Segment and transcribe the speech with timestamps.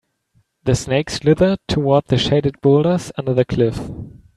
[0.63, 3.79] The snake slithered toward the shaded boulders under the cliff.